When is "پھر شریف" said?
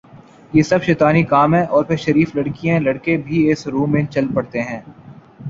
1.83-2.35